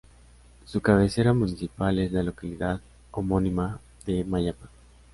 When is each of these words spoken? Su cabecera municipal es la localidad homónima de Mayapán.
Su 0.65 0.81
cabecera 0.81 1.31
municipal 1.31 1.99
es 1.99 2.11
la 2.11 2.23
localidad 2.23 2.81
homónima 3.11 3.79
de 4.07 4.23
Mayapán. 4.23 4.69